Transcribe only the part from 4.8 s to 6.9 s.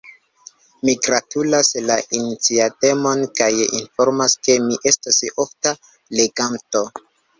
estos ofta leganto.